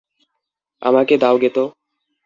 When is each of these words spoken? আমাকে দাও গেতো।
আমাকে 0.81 1.13
দাও 1.17 1.35
গেতো। 1.37 1.63